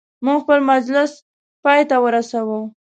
[0.25, 1.11] موږ خپل مجلس
[1.63, 2.59] پایته ورساوه.